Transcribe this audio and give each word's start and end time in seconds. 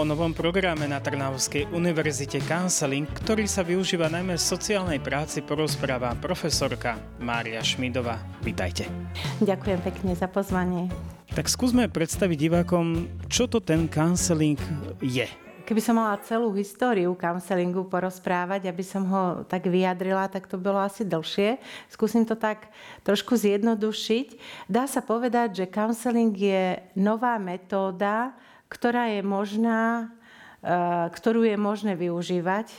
o 0.00 0.04
novom 0.08 0.32
programe 0.32 0.88
na 0.88 0.96
Trnavskej 0.96 1.76
univerzite 1.76 2.40
Counseling, 2.48 3.04
ktorý 3.04 3.44
sa 3.44 3.60
využíva 3.60 4.08
najmä 4.08 4.32
v 4.32 4.40
sociálnej 4.40 4.96
práci, 4.96 5.44
porozpráva 5.44 6.16
profesorka 6.16 6.96
Mária 7.20 7.60
Šmidová. 7.60 8.16
Vítajte. 8.40 8.88
Ďakujem 9.44 9.80
pekne 9.84 10.16
za 10.16 10.24
pozvanie. 10.24 10.88
Tak 11.36 11.52
skúsme 11.52 11.92
predstaviť 11.92 12.32
divákom, 12.32 13.12
čo 13.28 13.44
to 13.44 13.60
ten 13.60 13.92
counseling 13.92 14.56
je. 15.04 15.28
Keby 15.68 15.80
som 15.84 16.00
mala 16.00 16.16
celú 16.24 16.48
históriu 16.56 17.12
counselingu 17.12 17.84
porozprávať, 17.84 18.72
aby 18.72 18.80
som 18.80 19.04
ho 19.04 19.44
tak 19.44 19.68
vyjadrila, 19.68 20.32
tak 20.32 20.48
to 20.48 20.56
bolo 20.56 20.80
asi 20.80 21.04
dlhšie. 21.04 21.60
Skúsim 21.92 22.24
to 22.24 22.40
tak 22.40 22.72
trošku 23.04 23.36
zjednodušiť. 23.36 24.28
Dá 24.64 24.88
sa 24.88 25.04
povedať, 25.04 25.60
že 25.60 25.68
counseling 25.68 26.32
je 26.32 26.80
nová 26.96 27.36
metóda, 27.36 28.32
ktorá 28.70 29.10
je 29.10 29.20
možná 29.26 30.08
e, 30.62 30.74
ktorú 31.10 31.42
je 31.42 31.58
možné 31.58 31.98
využívať 31.98 32.66
e, 32.70 32.76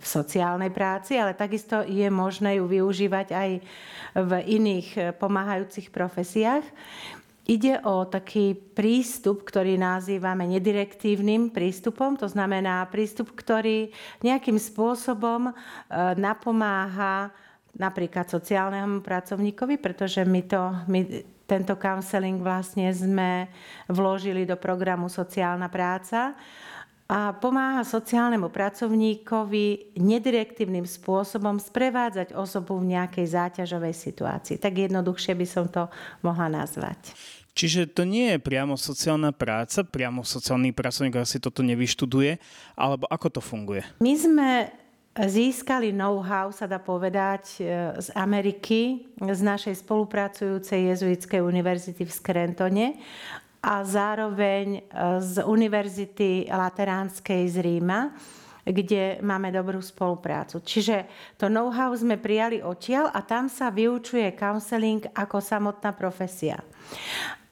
v 0.00 0.04
sociálnej 0.04 0.72
práci, 0.72 1.20
ale 1.20 1.36
takisto 1.36 1.84
je 1.84 2.08
možné 2.08 2.58
ju 2.58 2.64
využívať 2.64 3.28
aj 3.30 3.50
v 4.16 4.32
iných 4.48 4.88
e, 4.96 5.00
pomáhajúcich 5.12 5.92
profesiách. 5.92 6.64
Ide 7.44 7.84
o 7.84 8.08
taký 8.08 8.56
prístup, 8.56 9.44
ktorý 9.44 9.76
nazývame 9.76 10.48
nedirektívnym 10.48 11.52
prístupom, 11.52 12.16
to 12.16 12.24
znamená 12.24 12.88
prístup, 12.88 13.36
ktorý 13.36 13.92
nejakým 14.24 14.56
spôsobom 14.56 15.52
napomáha 16.16 17.36
napríklad 17.76 18.32
sociálnemu 18.32 19.04
pracovníkovi, 19.04 19.76
pretože 19.76 20.24
my 20.24 20.40
to, 20.48 20.62
my 20.88 21.00
tento 21.44 21.76
counseling 21.76 22.40
vlastne 22.40 22.88
sme 22.92 23.48
vložili 23.88 24.48
do 24.48 24.56
programu 24.56 25.12
Sociálna 25.12 25.68
práca 25.68 26.32
a 27.04 27.36
pomáha 27.36 27.84
sociálnemu 27.84 28.48
pracovníkovi 28.48 29.96
nedirektívnym 30.00 30.88
spôsobom 30.88 31.60
sprevádzať 31.60 32.32
osobu 32.32 32.80
v 32.80 32.96
nejakej 32.96 33.26
záťažovej 33.28 33.92
situácii. 33.92 34.56
Tak 34.56 34.88
jednoduchšie 34.88 35.36
by 35.36 35.46
som 35.46 35.68
to 35.68 35.92
mohla 36.24 36.48
nazvať. 36.48 37.12
Čiže 37.54 37.92
to 37.92 38.02
nie 38.02 38.34
je 38.34 38.42
priamo 38.42 38.74
sociálna 38.74 39.30
práca, 39.30 39.86
priamo 39.86 40.26
sociálny 40.26 40.74
pracovník 40.74 41.22
asi 41.22 41.38
toto 41.38 41.62
nevyštuduje, 41.62 42.40
alebo 42.74 43.06
ako 43.06 43.38
to 43.38 43.40
funguje? 43.44 43.86
My 44.02 44.12
sme 44.18 44.48
získali 45.14 45.94
know-how, 45.94 46.50
sa 46.50 46.66
dá 46.66 46.82
povedať, 46.82 47.62
e, 47.62 47.94
z 48.02 48.08
Ameriky, 48.18 49.06
z 49.22 49.40
našej 49.46 49.86
spolupracujúcej 49.86 50.90
jezuitskej 50.90 51.38
univerzity 51.38 52.02
v 52.02 52.12
Skrentone 52.12 52.86
a 53.62 53.86
zároveň 53.86 54.66
e, 54.78 54.80
z 55.22 55.46
Univerzity 55.46 56.50
Lateránskej 56.50 57.42
z 57.46 57.56
Ríma 57.62 58.00
kde 58.64 59.20
máme 59.20 59.52
dobrú 59.52 59.84
spoluprácu. 59.84 60.64
Čiže 60.64 61.04
to 61.36 61.52
know-how 61.52 61.92
sme 61.92 62.16
prijali 62.16 62.64
odtiaľ 62.64 63.12
a 63.12 63.20
tam 63.20 63.52
sa 63.52 63.68
vyučuje 63.68 64.32
counseling 64.40 65.04
ako 65.12 65.36
samotná 65.36 65.92
profesia. 65.92 66.64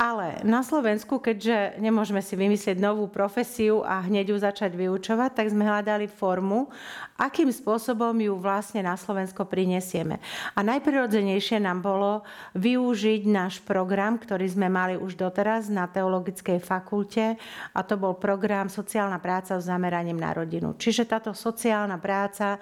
Ale 0.02 0.42
na 0.42 0.66
Slovensku, 0.66 1.22
keďže 1.22 1.78
nemôžeme 1.78 2.18
si 2.18 2.34
vymyslieť 2.34 2.74
novú 2.74 3.06
profesiu 3.06 3.86
a 3.86 4.02
hneď 4.02 4.34
ju 4.34 4.36
začať 4.42 4.74
vyučovať, 4.74 5.30
tak 5.30 5.46
sme 5.54 5.62
hľadali 5.62 6.10
formu, 6.10 6.66
akým 7.14 7.46
spôsobom 7.46 8.10
ju 8.18 8.34
vlastne 8.34 8.82
na 8.82 8.98
Slovensko 8.98 9.46
prinesieme. 9.46 10.18
A 10.58 10.66
najprirodzenejšie 10.66 11.62
nám 11.62 11.86
bolo 11.86 12.26
využiť 12.58 13.22
náš 13.30 13.62
program, 13.62 14.18
ktorý 14.18 14.50
sme 14.50 14.66
mali 14.66 14.98
už 14.98 15.14
doteraz 15.14 15.70
na 15.70 15.86
Teologickej 15.86 16.58
fakulte 16.58 17.38
a 17.70 17.80
to 17.86 17.94
bol 17.94 18.18
program 18.18 18.66
Sociálna 18.66 19.22
práca 19.22 19.54
s 19.54 19.70
zameraním 19.70 20.18
na 20.18 20.34
rodinu. 20.34 20.74
Čiže 20.74 21.06
táto 21.06 21.30
sociálna 21.30 22.02
práca 22.02 22.58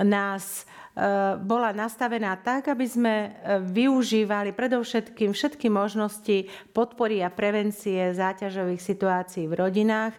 nás 0.00 0.64
e, 0.64 1.36
bola 1.36 1.76
nastavená 1.76 2.40
tak, 2.40 2.72
aby 2.72 2.86
sme 2.88 3.14
e, 3.14 3.30
využívali 3.60 4.56
predovšetkým 4.56 5.36
všetky 5.36 5.68
možnosti 5.68 6.48
podpory 6.72 7.20
a 7.20 7.28
prevencie 7.28 8.16
záťažových 8.16 8.80
situácií 8.80 9.44
v 9.44 9.58
rodinách. 9.60 10.16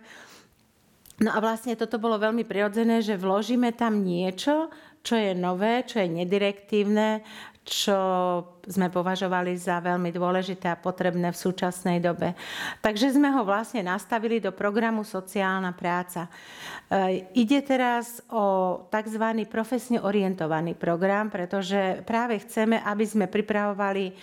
No 1.21 1.33
a 1.33 1.37
vlastne 1.41 1.77
toto 1.77 1.97
bolo 2.01 2.17
veľmi 2.17 2.45
prirodzené, 2.45 3.01
že 3.01 3.17
vložíme 3.17 3.73
tam 3.73 4.01
niečo, 4.01 4.69
čo 5.03 5.19
je 5.19 5.35
nové, 5.35 5.83
čo 5.83 5.99
je 5.99 6.07
nedirektívne, 6.07 7.21
čo 7.63 7.95
sme 8.67 8.91
považovali 8.91 9.55
za 9.55 9.79
veľmi 9.79 10.11
dôležité 10.11 10.67
a 10.67 10.79
potrebné 10.79 11.31
v 11.31 11.41
súčasnej 11.47 12.03
dobe. 12.03 12.35
Takže 12.83 13.15
sme 13.15 13.31
ho 13.31 13.47
vlastne 13.47 13.83
nastavili 13.83 14.43
do 14.43 14.51
programu 14.51 15.07
Sociálna 15.07 15.71
práca. 15.71 16.27
E, 16.91 17.27
ide 17.39 17.63
teraz 17.63 18.19
o 18.27 18.79
tzv. 18.91 19.47
profesne 19.47 20.03
orientovaný 20.03 20.75
program, 20.75 21.31
pretože 21.31 22.03
práve 22.03 22.43
chceme, 22.43 22.83
aby 22.83 23.05
sme 23.07 23.31
pripravovali 23.31 24.05
e, 24.11 24.13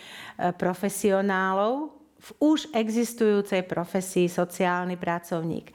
profesionálov, 0.53 2.01
v 2.21 2.31
už 2.37 2.69
existujúcej 2.77 3.65
profesii 3.65 4.29
sociálny 4.29 5.01
pracovník. 5.01 5.73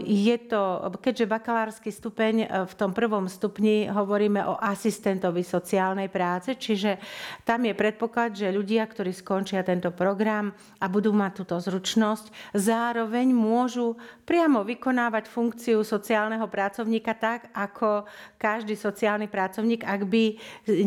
Je 0.00 0.36
to, 0.48 0.88
keďže 1.02 1.26
bakalársky 1.28 1.90
stupeň 1.92 2.34
e, 2.40 2.46
v 2.64 2.74
tom 2.78 2.96
prvom 2.96 3.28
stupni 3.28 3.84
hovoríme 3.90 4.40
o 4.48 4.56
asistentovi 4.56 5.44
sociálnej 5.44 6.08
práce, 6.08 6.56
čiže 6.56 6.96
tam 7.44 7.66
je 7.66 7.74
predpoklad, 7.76 8.32
že 8.32 8.54
ľudia, 8.54 8.86
ktorí 8.88 9.12
skončia 9.12 9.66
tento 9.66 9.92
program 9.92 10.54
a 10.80 10.86
budú 10.88 11.12
mať 11.12 11.44
túto 11.44 11.56
zručnosť, 11.60 12.54
zároveň 12.56 13.28
môžu 13.34 13.98
priamo 14.24 14.64
vykonávať 14.64 15.28
funkciu 15.28 15.84
sociálneho 15.84 16.48
pracovníka 16.48 17.12
tak, 17.18 17.52
ako 17.52 18.08
každý 18.40 18.72
sociálny 18.72 19.28
pracovník, 19.28 19.84
ak 19.84 20.00
by 20.06 20.24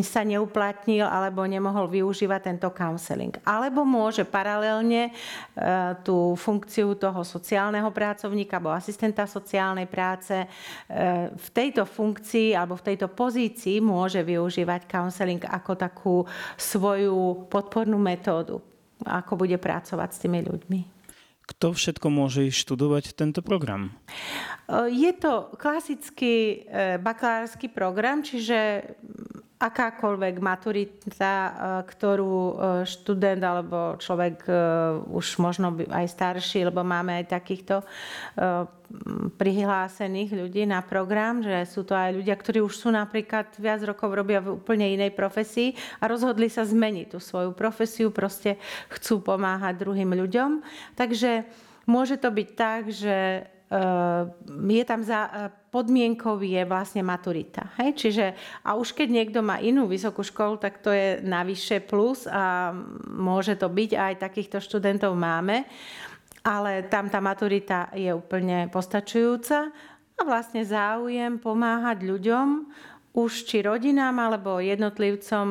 sa 0.01 0.25
neuplatnil 0.25 1.05
alebo 1.05 1.45
nemohol 1.45 1.91
využívať 1.91 2.41
tento 2.49 2.69
counseling. 2.73 3.35
Alebo 3.45 3.85
môže 3.85 4.25
paralelne 4.25 5.09
e, 5.09 5.11
tú 6.01 6.33
funkciu 6.39 6.97
toho 6.97 7.21
sociálneho 7.21 7.91
pracovníka 7.93 8.57
alebo 8.57 8.70
asistenta 8.73 9.27
sociálnej 9.27 9.85
práce 9.85 10.33
e, 10.33 10.47
v 11.31 11.47
tejto 11.53 11.85
funkcii 11.85 12.57
alebo 12.57 12.79
v 12.79 12.85
tejto 12.93 13.11
pozícii 13.11 13.83
môže 13.83 14.23
využívať 14.23 14.87
counseling 14.89 15.43
ako 15.45 15.71
takú 15.77 16.15
svoju 16.55 17.47
podpornú 17.51 17.99
metódu, 17.99 18.63
ako 19.05 19.45
bude 19.45 19.55
pracovať 19.59 20.09
s 20.11 20.21
tými 20.23 20.39
ľuďmi. 20.41 20.79
Kto 21.51 21.75
všetko 21.75 22.07
môže 22.07 22.47
študovať 22.47 23.11
tento 23.11 23.43
program? 23.43 23.91
E, 24.67 24.87
je 24.87 25.11
to 25.19 25.51
klasický 25.59 26.63
e, 26.63 26.95
bakalársky 26.97 27.67
program, 27.67 28.23
čiže 28.23 28.87
akákoľvek 29.61 30.35
maturita, 30.41 31.33
e, 31.37 31.51
ktorú 31.85 32.33
e, 32.33 32.53
študent 32.89 33.41
alebo 33.45 33.93
človek 34.01 34.49
e, 34.49 34.53
už 35.13 35.37
možno 35.37 35.77
aj 35.85 36.05
starší, 36.09 36.65
lebo 36.65 36.81
máme 36.81 37.21
aj 37.21 37.37
takýchto 37.37 37.85
prihlásených 39.39 40.35
ľudí 40.35 40.67
na 40.67 40.83
program, 40.83 41.39
že 41.39 41.63
sú 41.63 41.87
to 41.87 41.95
aj 41.95 42.11
ľudia, 42.11 42.35
ktorí 42.35 42.59
už 42.59 42.75
sú 42.75 42.89
napríklad 42.91 43.47
viac 43.55 43.79
rokov 43.87 44.11
robia 44.11 44.43
v 44.43 44.59
úplne 44.59 44.83
inej 44.83 45.15
profesii 45.15 45.71
a 46.03 46.11
rozhodli 46.11 46.51
sa 46.51 46.67
zmeniť 46.67 47.15
tú 47.15 47.23
svoju 47.23 47.55
profesiu, 47.55 48.11
proste 48.11 48.59
chcú 48.91 49.23
pomáhať 49.23 49.79
druhým 49.79 50.11
ľuďom. 50.11 50.59
Takže 50.99 51.47
môže 51.87 52.19
to 52.19 52.35
byť 52.35 52.49
tak, 52.51 52.91
že 52.91 53.47
je 54.51 54.83
tam 54.83 54.99
za, 55.07 55.55
podmienkou 55.71 56.35
je 56.43 56.61
vlastne 56.67 56.99
maturita. 56.99 57.71
Hej? 57.79 57.95
Čiže, 57.95 58.25
a 58.67 58.75
už 58.75 58.91
keď 58.91 59.07
niekto 59.07 59.39
má 59.39 59.63
inú 59.63 59.87
vysokú 59.87 60.19
školu, 60.19 60.59
tak 60.59 60.83
to 60.83 60.91
je 60.91 61.23
navyše 61.23 61.79
plus 61.79 62.27
a 62.27 62.75
môže 63.07 63.55
to 63.55 63.71
byť, 63.71 63.91
aj 63.95 64.13
takýchto 64.19 64.59
študentov 64.59 65.15
máme, 65.15 65.63
ale 66.43 66.83
tam 66.91 67.07
tá 67.07 67.23
maturita 67.23 67.87
je 67.95 68.11
úplne 68.11 68.67
postačujúca 68.67 69.71
a 70.19 70.21
vlastne 70.27 70.61
záujem 70.67 71.39
pomáhať 71.39 72.03
ľuďom, 72.03 72.47
už 73.11 73.43
či 73.43 73.59
rodinám 73.59 74.15
alebo 74.23 74.63
jednotlivcom, 74.63 75.47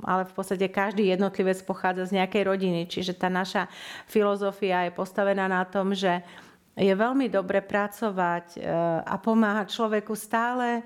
ale 0.00 0.22
v 0.24 0.32
podstate 0.32 0.72
každý 0.72 1.12
jednotlivec 1.12 1.60
pochádza 1.60 2.08
z 2.08 2.16
nejakej 2.20 2.42
rodiny. 2.48 2.80
Čiže 2.88 3.20
tá 3.20 3.28
naša 3.28 3.68
filozofia 4.08 4.88
je 4.88 4.96
postavená 4.96 5.44
na 5.44 5.60
tom, 5.68 5.92
že 5.92 6.24
je 6.76 6.92
veľmi 6.92 7.32
dobre 7.32 7.64
pracovať 7.64 8.60
e, 8.60 8.68
a 9.00 9.16
pomáhať 9.16 9.72
človeku 9.72 10.12
stále 10.12 10.80
e, 10.80 10.82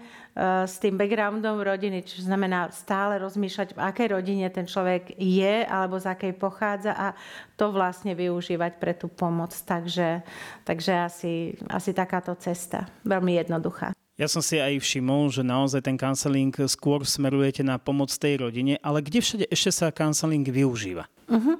s 0.62 0.78
tým 0.78 0.94
backgroundom 0.94 1.58
rodiny, 1.58 2.06
čo 2.06 2.22
znamená 2.22 2.70
stále 2.70 3.18
rozmýšľať, 3.18 3.74
v 3.74 3.82
akej 3.82 4.08
rodine 4.14 4.46
ten 4.54 4.70
človek 4.70 5.18
je 5.18 5.66
alebo 5.66 5.98
z 5.98 6.06
akej 6.14 6.32
pochádza 6.38 6.94
a 6.94 7.18
to 7.58 7.74
vlastne 7.74 8.14
využívať 8.14 8.78
pre 8.78 8.94
tú 8.94 9.10
pomoc. 9.10 9.50
Takže, 9.50 10.22
takže 10.62 10.92
asi, 10.94 11.58
asi 11.66 11.90
takáto 11.90 12.38
cesta. 12.38 12.86
Veľmi 13.02 13.42
jednoduchá. 13.42 13.90
Ja 14.20 14.28
som 14.28 14.44
si 14.44 14.60
aj 14.60 14.84
všimol, 14.84 15.32
že 15.32 15.40
naozaj 15.40 15.80
ten 15.80 15.96
counseling 15.96 16.52
skôr 16.68 17.08
smerujete 17.08 17.64
na 17.64 17.80
pomoc 17.80 18.12
tej 18.12 18.44
rodine, 18.44 18.76
ale 18.84 19.00
kde 19.00 19.24
všade 19.24 19.48
ešte 19.48 19.72
sa 19.72 19.88
counseling 19.88 20.44
využíva? 20.44 21.08
Uh-huh. 21.30 21.56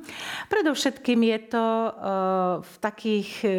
Predovšetkým 0.53 1.25
je 1.25 1.39
to 1.57 1.65
uh, 1.65 1.93
v 2.61 2.75
takých 2.85 3.31
uh, 3.47 3.53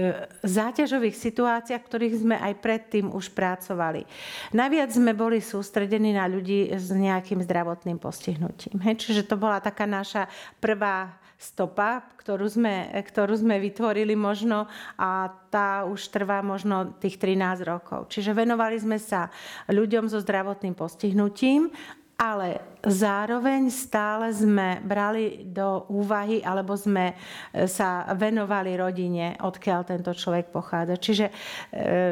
záťažových 0.45 1.18
situáciách, 1.18 1.81
ktorých 1.81 2.15
sme 2.21 2.38
aj 2.38 2.53
predtým 2.62 3.09
už 3.09 3.33
pracovali. 3.33 4.06
Najviac 4.53 4.94
sme 4.94 5.18
boli 5.18 5.42
sústredení 5.42 6.13
na 6.13 6.30
ľudí 6.30 6.69
s 6.69 6.94
nejakým 6.94 7.42
zdravotným 7.42 7.98
postihnutím. 7.98 8.86
Hej? 8.86 9.01
Čiže 9.01 9.25
to 9.25 9.33
bola 9.33 9.57
taká 9.57 9.89
naša 9.89 10.30
prvá 10.62 11.20
stopa, 11.41 12.05
ktorú 12.21 12.45
sme, 12.45 12.93
ktorú 12.93 13.33
sme 13.33 13.57
vytvorili 13.57 14.13
možno 14.13 14.69
a 14.93 15.33
tá 15.49 15.89
už 15.89 16.13
trvá 16.13 16.45
možno 16.45 16.93
tých 17.01 17.17
13 17.17 17.65
rokov. 17.65 18.13
Čiže 18.13 18.38
venovali 18.38 18.77
sme 18.77 19.01
sa 19.01 19.33
ľuďom 19.65 20.05
so 20.05 20.21
zdravotným 20.21 20.77
postihnutím 20.77 21.73
ale 22.21 22.77
zároveň 22.85 23.73
stále 23.73 24.29
sme 24.29 24.77
brali 24.85 25.41
do 25.41 25.89
úvahy 25.89 26.45
alebo 26.45 26.77
sme 26.77 27.17
e, 27.49 27.65
sa 27.65 28.05
venovali 28.13 28.77
rodine, 28.77 29.33
odkiaľ 29.41 29.81
tento 29.89 30.13
človek 30.13 30.53
pochádza. 30.53 31.01
Čiže 31.01 31.25
e, 31.25 31.33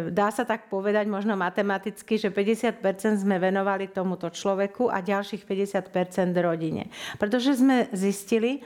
dá 0.09 0.33
sa 0.33 0.49
tak 0.49 0.65
povedať 0.65 1.05
možno 1.05 1.37
matematicky, 1.37 2.17
že 2.17 2.33
50% 2.33 2.81
sme 3.21 3.37
venovali 3.37 3.93
tomuto 3.93 4.33
človeku 4.33 4.89
a 4.89 5.05
ďalších 5.05 5.45
50% 5.45 5.93
rodine. 6.41 6.89
Pretože 7.21 7.61
sme 7.61 7.85
zistili, 7.93 8.65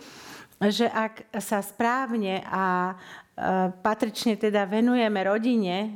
že 0.62 0.86
ak 0.92 1.26
sa 1.42 1.64
správne 1.64 2.44
a 2.46 2.94
patrične 3.82 4.38
teda 4.38 4.70
venujeme 4.70 5.26
rodine, 5.26 5.78
e, 5.82 5.90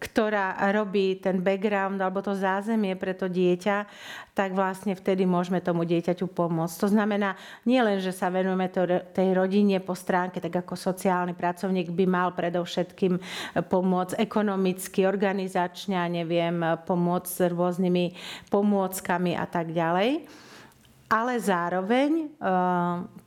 ktorá 0.00 0.56
robí 0.72 1.20
ten 1.20 1.44
background 1.44 2.00
alebo 2.00 2.24
to 2.24 2.32
zázemie 2.32 2.96
pre 2.96 3.12
to 3.12 3.28
dieťa, 3.28 3.84
tak 4.32 4.56
vlastne 4.56 4.96
vtedy 4.96 5.28
môžeme 5.28 5.60
tomu 5.60 5.84
dieťaťu 5.84 6.32
pomôcť. 6.32 6.76
To 6.80 6.88
znamená, 6.88 7.36
nie 7.68 7.76
len, 7.76 8.00
že 8.00 8.16
sa 8.16 8.32
venujeme 8.32 8.72
tej 9.12 9.28
rodine 9.36 9.84
po 9.84 9.92
stránke, 9.92 10.40
tak 10.40 10.64
ako 10.64 10.72
sociálny 10.72 11.36
pracovník 11.36 11.92
by 11.92 12.04
mal 12.08 12.32
predovšetkým 12.32 13.20
pomôcť 13.68 14.16
ekonomicky, 14.16 15.04
organizačne, 15.04 16.08
neviem, 16.08 16.56
pomôcť 16.88 17.28
s 17.28 17.38
rôznymi 17.52 18.16
pomôckami 18.48 19.36
a 19.36 19.44
tak 19.44 19.76
ďalej 19.76 20.24
ale 21.12 21.36
zároveň 21.36 22.32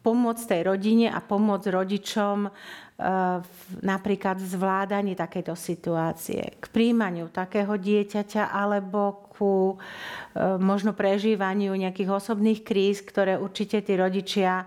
pomôcť 0.02 0.44
tej 0.50 0.62
rodine 0.66 1.08
a 1.14 1.22
pomôcť 1.22 1.70
rodičom 1.70 2.50
napríklad 3.84 4.40
v 4.40 4.48
zvládaní 4.56 5.14
takejto 5.20 5.52
situácie, 5.54 6.58
k 6.58 6.66
príjmaniu 6.72 7.28
takého 7.28 7.76
dieťaťa 7.76 8.56
alebo 8.56 9.26
ku 9.36 9.76
e, 9.76 9.78
možno 10.64 10.96
prežívaniu 10.96 11.76
nejakých 11.76 12.08
osobných 12.08 12.64
kríz, 12.64 13.04
ktoré 13.04 13.36
určite 13.36 13.84
tí 13.84 14.00
rodičia 14.00 14.64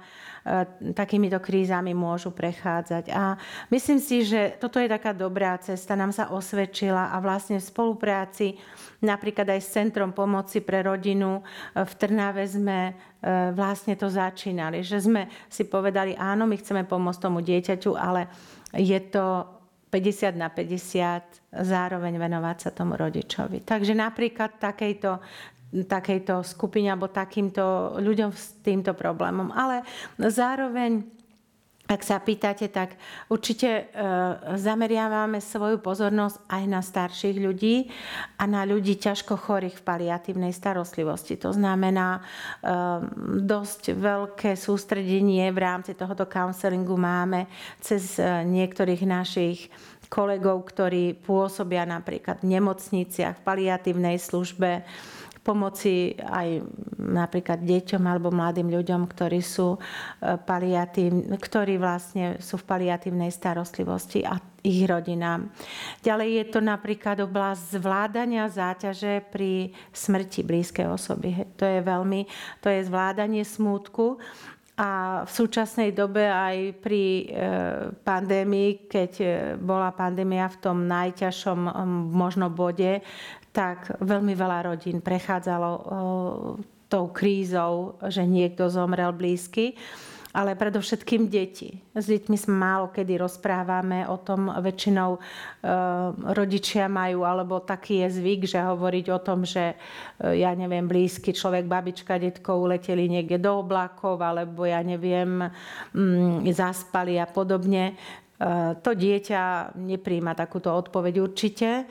takýmito 0.96 1.38
krízami 1.42 1.92
môžu 1.92 2.32
prechádzať. 2.32 3.12
A 3.12 3.36
myslím 3.68 3.98
si, 4.00 4.24
že 4.24 4.56
toto 4.56 4.80
je 4.80 4.88
taká 4.88 5.12
dobrá 5.12 5.58
cesta, 5.60 5.98
nám 5.98 6.14
sa 6.14 6.32
osvedčila 6.32 7.12
a 7.12 7.16
vlastne 7.20 7.60
v 7.60 7.68
spolupráci 7.68 8.56
napríklad 9.04 9.46
aj 9.46 9.60
s 9.62 9.72
Centrom 9.74 10.10
pomoci 10.10 10.58
pre 10.58 10.82
rodinu 10.82 11.38
e, 11.38 11.42
v 11.86 11.92
Trnave 11.94 12.42
sme 12.50 12.96
E, 13.18 13.50
vlastne 13.50 13.98
to 13.98 14.06
začínali. 14.06 14.86
Že 14.86 14.98
sme 15.10 15.22
si 15.50 15.66
povedali, 15.66 16.14
áno, 16.14 16.46
my 16.46 16.54
chceme 16.54 16.86
pomôcť 16.86 17.18
tomu 17.18 17.42
dieťaťu, 17.42 17.98
ale 17.98 18.30
je 18.78 18.98
to 19.10 19.42
50 19.90 20.38
na 20.38 20.52
50 20.52 21.58
zároveň 21.64 22.14
venovať 22.14 22.56
sa 22.62 22.70
tomu 22.70 22.94
rodičovi. 22.94 23.66
Takže 23.66 23.96
napríklad 23.96 24.62
takejto, 24.62 25.18
takejto 25.72 26.40
skupine 26.44 26.88
alebo 26.88 27.12
takýmto 27.12 27.96
ľuďom 28.00 28.30
s 28.32 28.56
týmto 28.64 28.96
problémom. 28.96 29.52
Ale 29.52 29.84
zároveň 30.16 31.18
ak 31.88 32.04
sa 32.04 32.20
pýtate, 32.20 32.68
tak 32.68 33.00
určite 33.32 33.64
e, 33.64 33.82
zameriavame 34.60 35.40
svoju 35.40 35.80
pozornosť 35.80 36.44
aj 36.44 36.62
na 36.68 36.84
starších 36.84 37.40
ľudí 37.40 37.88
a 38.36 38.44
na 38.44 38.68
ľudí 38.68 39.00
ťažko 39.00 39.40
chorých 39.40 39.80
v 39.80 39.86
paliatívnej 39.88 40.52
starostlivosti. 40.52 41.40
To 41.40 41.56
znamená, 41.56 42.20
e, 42.20 42.70
dosť 43.40 43.96
veľké 43.96 44.52
sústredenie 44.52 45.48
v 45.48 45.58
rámci 45.64 45.96
tohoto 45.96 46.28
counselingu 46.28 46.92
máme 47.00 47.48
cez 47.80 48.20
e, 48.20 48.44
niektorých 48.44 49.08
našich 49.08 49.72
kolegov, 50.12 50.68
ktorí 50.68 51.16
pôsobia 51.16 51.88
napríklad 51.88 52.44
v 52.44 52.52
nemocniciach, 52.52 53.40
v 53.40 53.44
paliatívnej 53.48 54.20
službe, 54.20 54.84
pomoci 55.48 56.12
aj 56.20 56.60
napríklad 57.00 57.64
deťom 57.64 58.04
alebo 58.04 58.28
mladým 58.28 58.68
ľuďom, 58.68 59.08
ktorí 59.08 59.40
sú, 59.40 59.80
e, 60.20 61.36
ktorí 61.40 61.74
vlastne 61.80 62.36
sú 62.36 62.60
v 62.60 62.68
paliatívnej 62.68 63.32
starostlivosti 63.32 64.28
a 64.28 64.36
ich 64.60 64.84
rodinám. 64.84 65.48
Ďalej 66.04 66.28
je 66.28 66.44
to 66.52 66.60
napríklad 66.60 67.24
oblasť 67.24 67.80
zvládania 67.80 68.44
záťaže 68.52 69.24
pri 69.32 69.72
smrti 69.96 70.44
blízkej 70.44 70.84
osoby. 70.84 71.48
To 71.56 71.64
je 71.64 71.80
veľmi, 71.80 72.28
to 72.60 72.68
je 72.68 72.84
zvládanie 72.84 73.48
smútku 73.48 74.20
a 74.78 75.22
v 75.26 75.30
súčasnej 75.34 75.90
dobe 75.90 76.22
aj 76.22 76.78
pri 76.78 77.02
e, 77.02 77.24
pandémii, 77.98 78.86
keď 78.86 79.12
e, 79.18 79.26
bola 79.58 79.90
pandémia 79.90 80.46
v 80.46 80.60
tom 80.62 80.86
najťažšom 80.86 81.58
možno 82.14 82.46
bode, 82.46 83.02
tak 83.58 83.98
veľmi 83.98 84.38
veľa 84.38 84.70
rodín 84.70 85.02
prechádzalo 85.02 85.70
tou 86.86 87.04
krízou, 87.10 87.98
že 88.06 88.22
niekto 88.22 88.70
zomrel 88.70 89.10
blízky 89.10 89.74
ale 90.38 90.54
predovšetkým 90.54 91.26
deti. 91.26 91.80
S 91.96 92.06
deťmi 92.06 92.36
sme 92.36 92.54
málo 92.54 92.92
kedy 92.92 93.16
rozprávame 93.16 94.04
o 94.06 94.20
tom, 94.20 94.52
väčšinou 94.52 95.16
e, 95.16 95.20
rodičia 96.36 96.84
majú, 96.86 97.24
alebo 97.24 97.64
taký 97.64 98.04
je 98.06 98.20
zvyk, 98.20 98.40
že 98.44 98.60
hovoriť 98.60 99.06
o 99.08 99.18
tom, 99.18 99.48
že 99.48 99.72
e, 99.74 99.76
ja 100.38 100.52
neviem, 100.52 100.84
blízky 100.84 101.32
človek, 101.32 101.64
babička, 101.64 102.20
detko 102.20 102.60
uleteli 102.60 103.08
niekde 103.08 103.40
do 103.40 103.64
oblakov, 103.64 104.20
alebo 104.20 104.68
ja 104.68 104.84
neviem, 104.84 105.48
mm, 105.96 106.44
zaspali 106.52 107.16
a 107.16 107.24
podobne. 107.24 107.96
E, 108.38 108.78
to 108.84 108.92
dieťa 108.92 109.74
nepríjma 109.80 110.36
takúto 110.36 110.70
odpoveď 110.76 111.14
určite, 111.24 111.88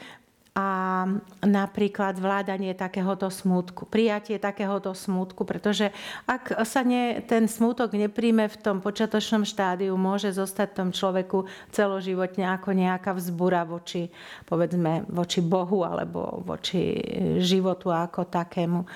a 0.58 1.06
napríklad 1.46 2.18
vládanie 2.18 2.74
takéhoto 2.74 3.30
smútku, 3.30 3.86
prijatie 3.86 4.42
takéhoto 4.42 4.98
smútku, 4.98 5.46
pretože 5.46 5.94
ak 6.26 6.66
sa 6.66 6.82
ne, 6.82 7.22
ten 7.22 7.46
smútok 7.46 7.94
nepríjme 7.94 8.50
v 8.50 8.58
tom 8.58 8.82
počiatočnom 8.82 9.46
štádiu, 9.46 9.94
môže 9.94 10.34
zostať 10.34 10.82
tom 10.82 10.90
človeku 10.90 11.46
celoživotne 11.70 12.50
ako 12.58 12.74
nejaká 12.74 13.14
vzbura 13.14 13.70
voči, 13.70 14.10
povedzme, 14.50 15.06
voči 15.14 15.46
Bohu 15.46 15.86
alebo 15.86 16.42
voči 16.42 16.98
životu 17.38 17.94
ako 17.94 18.26
takému. 18.26 18.82
E, 18.82 18.88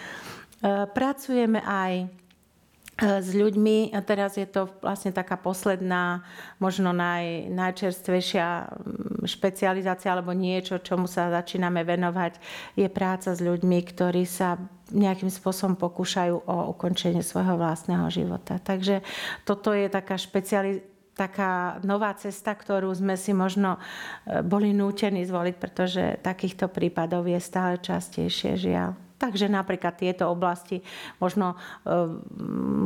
pracujeme 0.89 1.61
aj 1.61 2.09
s 3.01 3.29
ľuďmi. 3.33 3.91
A 3.97 3.99
teraz 4.05 4.37
je 4.37 4.45
to 4.45 4.69
vlastne 4.79 5.09
taká 5.09 5.35
posledná, 5.35 6.21
možno 6.61 6.93
naj, 6.93 7.49
najčerstvejšia 7.49 8.47
mm, 8.47 9.25
špecializácia 9.25 10.13
alebo 10.13 10.31
niečo, 10.37 10.77
čomu 10.79 11.09
sa 11.09 11.33
začíname 11.33 11.81
venovať, 11.81 12.37
je 12.77 12.87
práca 12.87 13.33
s 13.33 13.41
ľuďmi, 13.41 13.79
ktorí 13.89 14.23
sa 14.29 14.61
nejakým 14.93 15.31
spôsobom 15.31 15.79
pokúšajú 15.79 16.35
o 16.45 16.55
ukončenie 16.77 17.25
svojho 17.25 17.57
vlastného 17.57 18.05
života. 18.13 18.61
Takže 18.61 19.01
toto 19.47 19.73
je 19.73 19.89
taká 19.89 20.15
špecializácia 20.19 20.91
taká 21.11 21.77
nová 21.83 22.15
cesta, 22.15 22.55
ktorú 22.55 22.89
sme 22.95 23.19
si 23.19 23.35
možno 23.35 23.77
e, 23.77 24.41
boli 24.41 24.71
nútení 24.71 25.27
zvoliť, 25.27 25.55
pretože 25.59 26.03
takýchto 26.23 26.71
prípadov 26.71 27.27
je 27.27 27.37
stále 27.37 27.77
častejšie, 27.77 28.57
žiaľ. 28.57 29.10
Takže 29.21 29.45
napríklad 29.45 30.01
tieto 30.01 30.25
oblasti, 30.33 30.81
možno, 31.21 31.53
eh, 31.85 32.09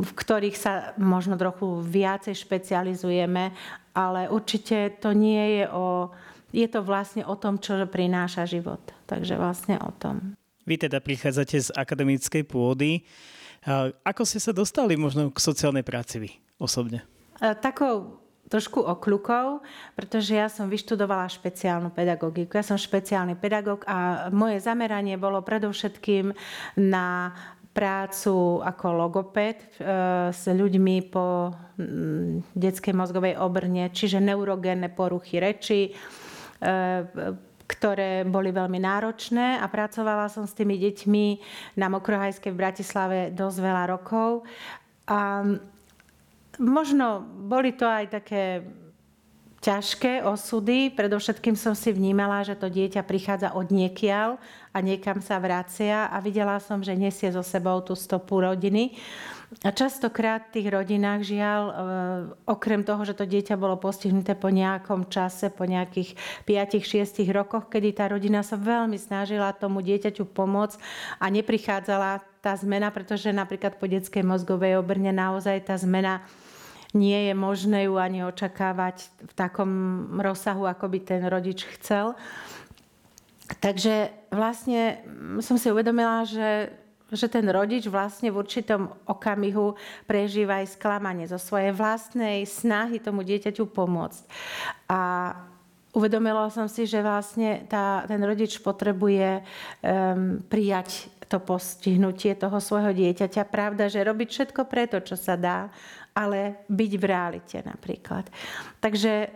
v 0.04 0.12
ktorých 0.12 0.56
sa 0.56 0.92
možno 1.00 1.40
trochu 1.40 1.80
viacej 1.80 2.36
špecializujeme, 2.36 3.56
ale 3.96 4.28
určite 4.28 5.00
to 5.00 5.16
nie 5.16 5.60
je 5.60 5.64
o... 5.72 6.12
Je 6.52 6.68
to 6.68 6.84
vlastne 6.84 7.24
o 7.24 7.34
tom, 7.40 7.56
čo 7.56 7.88
prináša 7.88 8.44
život. 8.44 8.80
Takže 9.08 9.40
vlastne 9.40 9.80
o 9.80 9.92
tom. 9.96 10.36
Vy 10.68 10.76
teda 10.88 11.00
prichádzate 11.00 11.56
z 11.56 11.68
akademickej 11.72 12.44
pôdy. 12.44 13.04
Ako 14.06 14.22
ste 14.22 14.38
sa 14.38 14.54
dostali 14.54 14.94
možno 14.94 15.32
k 15.34 15.38
sociálnej 15.42 15.82
práci 15.82 16.22
vy 16.22 16.30
osobne? 16.60 17.02
Eh, 17.40 17.52
takou 17.56 18.25
trošku 18.46 18.78
okľukov, 18.78 19.66
pretože 19.98 20.38
ja 20.38 20.46
som 20.46 20.70
vyštudovala 20.70 21.26
špeciálnu 21.26 21.90
pedagogiku. 21.90 22.58
Ja 22.58 22.64
som 22.64 22.78
špeciálny 22.78 23.34
pedagóg 23.34 23.82
a 23.90 24.30
moje 24.30 24.62
zameranie 24.62 25.18
bolo 25.18 25.42
predovšetkým 25.42 26.30
na 26.78 27.34
prácu 27.76 28.64
ako 28.64 28.86
logoped 28.96 29.60
e, 29.60 29.68
s 30.32 30.48
ľuďmi 30.48 30.96
po 31.12 31.52
mm, 31.76 32.56
detskej 32.56 32.96
mozgovej 32.96 33.36
obrne, 33.36 33.92
čiže 33.92 34.16
neurogénne 34.16 34.88
poruchy 34.88 35.36
reči, 35.36 35.80
e, 35.84 35.92
ktoré 37.66 38.24
boli 38.24 38.54
veľmi 38.54 38.80
náročné 38.80 39.60
a 39.60 39.66
pracovala 39.68 40.32
som 40.32 40.48
s 40.48 40.56
tými 40.56 40.80
deťmi 40.80 41.26
na 41.76 41.92
Mokrohajskej 41.92 42.54
v 42.54 42.60
Bratislave 42.64 43.18
dosť 43.34 43.58
veľa 43.60 43.84
rokov. 43.92 44.48
A 45.10 45.44
možno 46.58 47.24
boli 47.24 47.72
to 47.72 47.84
aj 47.84 48.20
také 48.20 48.64
ťažké 49.66 50.22
osudy. 50.22 50.94
Predovšetkým 50.94 51.58
som 51.58 51.74
si 51.74 51.90
vnímala, 51.90 52.46
že 52.46 52.54
to 52.54 52.70
dieťa 52.70 53.02
prichádza 53.02 53.50
od 53.56 53.72
niekiaľ 53.74 54.38
a 54.70 54.78
niekam 54.78 55.18
sa 55.18 55.40
vracia 55.40 56.06
a 56.06 56.16
videla 56.22 56.62
som, 56.62 56.84
že 56.84 56.94
nesie 56.94 57.32
so 57.32 57.42
sebou 57.42 57.82
tú 57.82 57.98
stopu 57.98 58.44
rodiny. 58.44 58.94
A 59.62 59.70
častokrát 59.70 60.50
v 60.50 60.58
tých 60.58 60.68
rodinách 60.74 61.22
žiaľ, 61.22 61.62
e, 61.62 61.72
okrem 62.50 62.82
toho, 62.82 63.06
že 63.06 63.14
to 63.14 63.30
dieťa 63.30 63.54
bolo 63.54 63.78
postihnuté 63.78 64.34
po 64.34 64.50
nejakom 64.50 65.06
čase, 65.06 65.54
po 65.54 65.62
nejakých 65.62 66.18
5-6 66.42 67.30
rokoch, 67.30 67.70
kedy 67.70 67.94
tá 67.94 68.10
rodina 68.10 68.42
sa 68.42 68.58
veľmi 68.58 68.98
snažila 68.98 69.54
tomu 69.54 69.86
dieťaťu 69.86 70.26
pomôcť 70.34 70.78
a 71.22 71.30
neprichádzala 71.30 72.26
tá 72.42 72.58
zmena, 72.58 72.90
pretože 72.90 73.30
napríklad 73.30 73.78
po 73.78 73.86
detskej 73.86 74.26
mozgovej 74.26 74.82
obrne 74.82 75.14
naozaj 75.14 75.70
tá 75.70 75.78
zmena 75.78 76.26
nie 76.96 77.28
je 77.28 77.34
možné 77.36 77.84
ju 77.84 78.00
ani 78.00 78.24
očakávať 78.24 79.04
v 79.20 79.32
takom 79.36 79.70
rozsahu, 80.16 80.64
ako 80.64 80.88
by 80.88 80.98
ten 81.04 81.22
rodič 81.28 81.68
chcel. 81.76 82.16
Takže 83.60 84.10
vlastne 84.32 85.04
som 85.44 85.60
si 85.60 85.68
uvedomila, 85.68 86.24
že 86.24 86.72
že 87.06 87.30
ten 87.30 87.46
rodič 87.46 87.86
vlastne 87.86 88.34
v 88.34 88.42
určitom 88.42 88.90
okamihu 89.06 89.78
prežíva 90.10 90.58
aj 90.58 90.74
sklamanie 90.74 91.30
zo 91.30 91.38
svojej 91.38 91.70
vlastnej 91.70 92.42
snahy 92.42 92.98
tomu 92.98 93.22
dieťaťu 93.22 93.62
pomôcť. 93.70 94.26
A 94.90 95.30
uvedomila 95.94 96.50
som 96.50 96.66
si, 96.66 96.82
že 96.82 96.98
vlastne 96.98 97.62
tá, 97.70 98.02
ten 98.10 98.18
rodič 98.18 98.58
potrebuje 98.58 99.38
um, 99.38 100.42
prijať 100.50 101.06
to 101.30 101.38
postihnutie 101.38 102.34
toho 102.34 102.58
svojho 102.58 102.90
dieťaťa. 102.90 103.50
Pravda, 103.50 103.86
že 103.86 104.02
robiť 104.02 104.28
všetko 104.30 104.62
preto, 104.66 104.98
čo 104.98 105.14
sa 105.14 105.38
dá, 105.38 105.70
ale 106.16 106.64
byť 106.72 106.92
v 106.96 107.04
realite 107.04 107.60
napríklad. 107.60 108.24
Takže 108.80 109.12
e, 109.12 109.28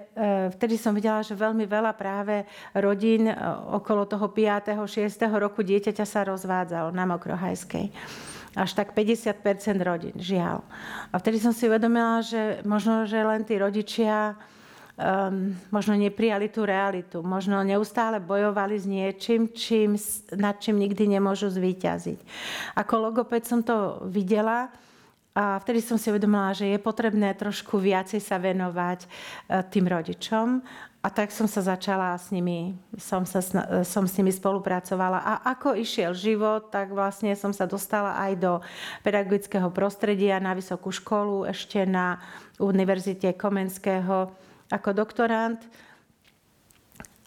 vtedy 0.56 0.80
som 0.80 0.96
videla, 0.96 1.20
že 1.20 1.36
veľmi 1.36 1.68
veľa 1.68 1.92
práve 1.92 2.48
rodín 2.72 3.28
e, 3.28 3.36
okolo 3.76 4.08
toho 4.08 4.32
5. 4.32 4.80
6. 4.88 5.12
roku 5.36 5.60
dieťaťa 5.60 6.04
sa 6.08 6.24
rozvádzalo 6.24 6.88
na 6.88 7.04
Mokrohajskej 7.04 7.92
až 8.50 8.74
tak 8.74 8.98
50 8.98 9.46
rodín, 9.78 10.16
žiaľ. 10.18 10.66
A 11.14 11.22
vtedy 11.22 11.38
som 11.38 11.54
si 11.54 11.70
uvedomila, 11.70 12.18
že 12.18 12.58
možno, 12.66 13.06
že 13.06 13.22
len 13.22 13.46
tí 13.46 13.54
rodičia 13.54 14.34
um, 15.00 15.54
možno 15.70 15.94
neprijali 15.94 16.50
tú 16.50 16.66
realitu, 16.66 17.22
možno 17.22 17.62
neustále 17.62 18.18
bojovali 18.18 18.74
s 18.74 18.90
niečím, 18.90 19.54
čím, 19.54 19.94
nad 20.34 20.58
čím 20.58 20.82
nikdy 20.82 21.14
nemôžu 21.14 21.46
zvíťaziť. 21.46 22.18
Ako 22.74 22.94
logoped 22.98 23.46
som 23.46 23.62
to 23.62 24.02
videla, 24.10 24.74
a 25.30 25.62
vtedy 25.62 25.78
som 25.78 25.94
si 25.94 26.10
uvedomila, 26.10 26.50
že 26.50 26.66
je 26.66 26.78
potrebné 26.82 27.30
trošku 27.38 27.78
viacej 27.78 28.18
sa 28.18 28.34
venovať 28.42 29.06
e, 29.06 29.08
tým 29.70 29.86
rodičom. 29.86 30.58
A 31.00 31.08
tak 31.08 31.32
som 31.32 31.48
sa 31.48 31.64
začala 31.64 32.12
s 32.18 32.28
nimi, 32.28 32.76
som, 33.00 33.24
sa, 33.24 33.40
som 33.86 34.04
s 34.04 34.14
nimi 34.20 34.28
spolupracovala. 34.34 35.22
A 35.22 35.32
ako 35.56 35.78
išiel 35.78 36.12
život, 36.12 36.68
tak 36.68 36.92
vlastne 36.92 37.32
som 37.38 37.56
sa 37.56 37.64
dostala 37.64 38.20
aj 38.20 38.32
do 38.36 38.52
pedagogického 39.00 39.72
prostredia 39.72 40.36
na 40.42 40.52
vysokú 40.52 40.92
školu, 40.92 41.48
ešte 41.48 41.88
na 41.88 42.20
Univerzite 42.60 43.32
Komenského 43.32 44.28
ako 44.68 44.90
doktorant. 44.92 45.62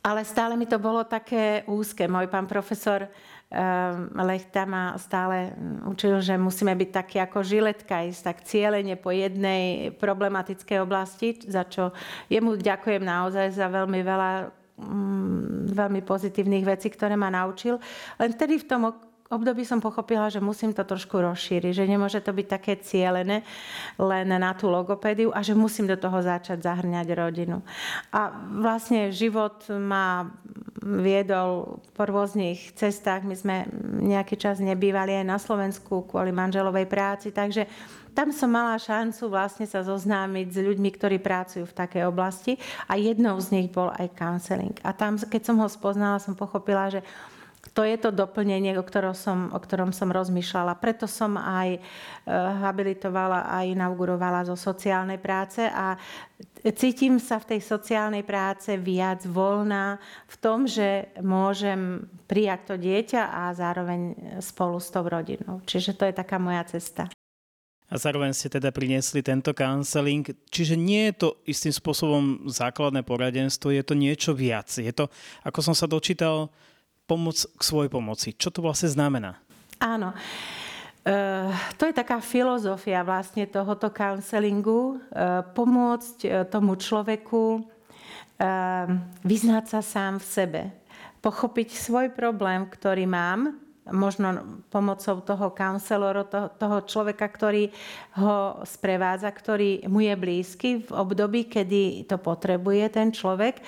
Ale 0.06 0.22
stále 0.28 0.54
mi 0.54 0.70
to 0.70 0.78
bolo 0.78 1.02
také 1.08 1.66
úzke. 1.66 2.06
Môj 2.06 2.30
pán 2.30 2.46
profesor 2.46 3.08
Ehm, 3.08 3.33
Lechta 4.18 4.66
ma 4.66 4.98
stále 4.98 5.54
učil, 5.86 6.26
že 6.26 6.42
musíme 6.42 6.74
byť 6.74 6.90
takí 6.90 7.18
ako 7.22 7.46
žiletka, 7.46 8.02
ísť 8.10 8.22
tak 8.26 8.38
cieľene 8.50 8.98
po 8.98 9.14
jednej 9.14 9.94
problematickej 10.02 10.82
oblasti, 10.82 11.38
za 11.46 11.62
čo 11.70 11.94
jemu 12.34 12.58
ďakujem 12.58 13.06
naozaj 13.06 13.54
za 13.54 13.70
veľmi 13.70 14.02
veľa 14.02 14.32
mm, 14.82 15.70
veľmi 15.70 16.02
pozitívnych 16.02 16.66
vecí, 16.66 16.90
ktoré 16.90 17.14
ma 17.14 17.30
naučil. 17.30 17.78
Len 18.18 18.34
vtedy 18.34 18.58
v 18.58 18.66
tom 18.66 18.82
období 19.34 19.66
som 19.66 19.82
pochopila, 19.82 20.30
že 20.30 20.40
musím 20.40 20.72
to 20.72 20.86
trošku 20.86 21.20
rozšíriť, 21.20 21.74
že 21.74 21.90
nemôže 21.90 22.22
to 22.22 22.32
byť 22.32 22.48
také 22.48 22.74
cielené 22.80 23.42
len 23.98 24.28
na 24.30 24.54
tú 24.54 24.70
logopédiu 24.70 25.34
a 25.34 25.42
že 25.42 25.58
musím 25.58 25.90
do 25.90 25.98
toho 25.98 26.22
začať 26.22 26.62
zahrňať 26.62 27.08
rodinu. 27.18 27.60
A 28.14 28.32
vlastne 28.62 29.10
život 29.10 29.66
ma 29.74 30.30
viedol 30.84 31.80
po 31.96 32.04
rôznych 32.04 32.76
cestách. 32.76 33.24
My 33.24 33.36
sme 33.40 33.56
nejaký 34.04 34.36
čas 34.36 34.60
nebývali 34.60 35.24
aj 35.24 35.26
na 35.26 35.40
Slovensku 35.40 36.04
kvôli 36.06 36.36
manželovej 36.36 36.86
práci, 36.92 37.32
takže 37.32 37.66
tam 38.14 38.30
som 38.30 38.54
mala 38.54 38.78
šancu 38.78 39.26
vlastne 39.26 39.66
sa 39.66 39.82
zoznámiť 39.82 40.48
s 40.54 40.58
ľuďmi, 40.62 40.90
ktorí 40.94 41.18
pracujú 41.18 41.66
v 41.66 41.78
takej 41.78 42.04
oblasti 42.06 42.62
a 42.86 42.94
jednou 42.94 43.42
z 43.42 43.58
nich 43.58 43.68
bol 43.74 43.90
aj 43.90 44.14
counseling. 44.14 44.78
A 44.86 44.94
tam, 44.94 45.18
keď 45.18 45.42
som 45.42 45.58
ho 45.58 45.66
spoznala, 45.66 46.22
som 46.22 46.38
pochopila, 46.38 46.94
že 46.94 47.02
to 47.74 47.82
je 47.82 47.98
to 47.98 48.14
doplnenie, 48.14 48.78
o 48.78 48.86
ktorom 48.86 49.18
som, 49.18 49.50
o 49.50 49.58
ktorom 49.58 49.90
som 49.90 50.14
rozmýšľala. 50.14 50.78
Preto 50.78 51.10
som 51.10 51.42
aj 51.42 51.70
e, 51.76 51.80
habilitovala 52.30 53.50
a 53.50 53.66
inaugurovala 53.66 54.46
zo 54.46 54.54
sociálnej 54.54 55.18
práce 55.18 55.66
a 55.66 55.98
cítim 56.78 57.18
sa 57.18 57.42
v 57.42 57.58
tej 57.58 57.62
sociálnej 57.66 58.22
práce 58.22 58.78
viac 58.78 59.26
voľná 59.26 59.98
v 60.30 60.36
tom, 60.38 60.70
že 60.70 61.10
môžem 61.26 62.06
prijať 62.30 62.60
to 62.70 62.76
dieťa 62.78 63.22
a 63.26 63.42
zároveň 63.58 64.02
spolu 64.38 64.78
s 64.78 64.94
tou 64.94 65.10
rodinou. 65.10 65.66
Čiže 65.66 65.98
to 65.98 66.06
je 66.06 66.14
taká 66.14 66.38
moja 66.38 66.62
cesta. 66.70 67.10
A 67.94 68.02
zároveň 68.02 68.34
ste 68.34 68.50
teda 68.50 68.74
priniesli 68.74 69.22
tento 69.22 69.54
counseling, 69.54 70.26
čiže 70.50 70.74
nie 70.74 71.10
je 71.10 71.14
to 71.14 71.30
istým 71.46 71.70
spôsobom 71.70 72.50
základné 72.50 73.06
poradenstvo, 73.06 73.70
je 73.70 73.86
to 73.86 73.94
niečo 73.94 74.34
viac. 74.34 74.66
Je 74.70 74.90
to, 74.90 75.14
ako 75.46 75.60
som 75.62 75.76
sa 75.78 75.86
dočítal, 75.86 76.50
pomoc 77.06 77.36
k 77.36 77.62
svojej 77.62 77.92
pomoci. 77.92 78.28
Čo 78.36 78.50
to 78.54 78.60
vlastne 78.64 78.90
znamená? 78.92 79.40
Áno. 79.80 80.16
Uh, 81.04 81.52
to 81.76 81.92
je 81.92 81.94
taká 81.94 82.24
filozofia 82.24 83.04
vlastne 83.04 83.44
tohoto 83.44 83.92
counselingu. 83.92 85.04
Uh, 85.12 85.44
pomôcť 85.52 86.18
uh, 86.24 86.32
tomu 86.48 86.80
človeku 86.80 87.74
vyznať 89.24 89.66
sa 89.72 89.80
sám 89.80 90.20
v 90.20 90.26
sebe. 90.26 90.62
Pochopiť 91.24 91.80
svoj 91.80 92.12
problém, 92.12 92.68
ktorý 92.68 93.08
mám, 93.08 93.56
možno 93.88 94.60
pomocou 94.68 95.20
toho 95.24 95.48
counselora, 95.52 96.28
toho, 96.28 96.48
toho 96.56 96.78
človeka, 96.84 97.24
ktorý 97.24 97.72
ho 98.20 98.64
sprevádza, 98.68 99.32
ktorý 99.32 99.88
mu 99.88 100.04
je 100.04 100.16
blízky 100.16 100.70
v 100.84 100.92
období, 100.92 101.48
kedy 101.48 102.08
to 102.08 102.20
potrebuje 102.20 102.84
ten 102.92 103.12
človek. 103.12 103.64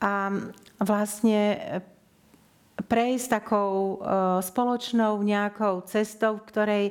A 0.00 0.32
vlastne 0.80 1.40
prejsť 2.90 3.26
takou 3.38 3.70
e, 3.70 3.94
spoločnou 4.42 5.22
nejakou 5.22 5.86
cestou, 5.86 6.42
v 6.42 6.46
ktorej 6.50 6.84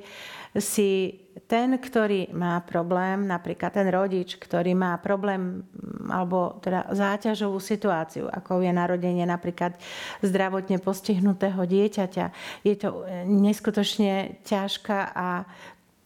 si 0.56 1.20
ten, 1.46 1.78
ktorý 1.78 2.34
má 2.34 2.58
problém, 2.66 3.28
napríklad 3.28 3.70
ten 3.76 3.88
rodič, 3.92 4.40
ktorý 4.40 4.74
má 4.74 4.98
problém 4.98 5.62
alebo 6.10 6.58
teda 6.64 6.90
záťažovú 6.90 7.62
situáciu, 7.62 8.26
ako 8.32 8.66
je 8.66 8.74
narodenie 8.74 9.30
napríklad 9.30 9.78
zdravotne 10.26 10.82
postihnutého 10.82 11.62
dieťaťa, 11.70 12.26
je 12.66 12.76
to 12.80 13.06
neskutočne 13.30 14.42
ťažká 14.42 15.14
a 15.14 15.46